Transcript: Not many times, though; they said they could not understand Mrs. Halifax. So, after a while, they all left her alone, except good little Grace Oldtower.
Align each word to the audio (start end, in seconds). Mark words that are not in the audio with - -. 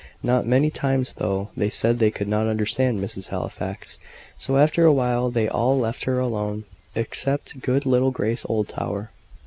Not 0.23 0.47
many 0.47 0.71
times, 0.71 1.13
though; 1.13 1.49
they 1.55 1.69
said 1.69 1.99
they 1.99 2.09
could 2.09 2.27
not 2.27 2.47
understand 2.47 2.99
Mrs. 2.99 3.27
Halifax. 3.27 3.99
So, 4.35 4.57
after 4.57 4.83
a 4.83 4.91
while, 4.91 5.29
they 5.29 5.47
all 5.47 5.77
left 5.77 6.05
her 6.05 6.17
alone, 6.17 6.63
except 6.95 7.61
good 7.61 7.85
little 7.85 8.09
Grace 8.09 8.43
Oldtower. 8.49 9.09